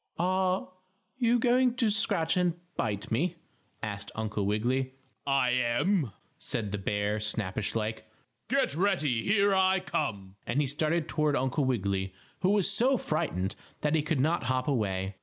"Are 0.17 0.61
are 0.61 0.67
you 1.19 1.37
going 1.37 1.75
to 1.75 1.91
scratch 1.91 2.35
and 2.35 2.55
bite 2.75 3.11
me?" 3.11 3.35
asked 3.83 4.09
Uncle 4.15 4.47
Wiggily. 4.47 4.95
"I 5.27 5.51
am," 5.51 6.11
said 6.39 6.71
the 6.71 6.79
bear, 6.79 7.19
snappish 7.19 7.75
like. 7.75 8.09
"Get 8.49 8.73
ready. 8.73 9.21
Here 9.21 9.53
I 9.53 9.79
come!" 9.79 10.37
and 10.47 10.59
he 10.59 10.65
started 10.65 11.07
toward 11.07 11.35
Uncle 11.35 11.65
Wiggily, 11.65 12.15
who 12.39 12.49
was 12.49 12.67
so 12.67 12.97
frightened 12.97 13.55
that 13.81 13.93
he 13.93 14.01
could 14.01 14.19
not 14.19 14.45
hop 14.45 14.67
away. 14.67 15.17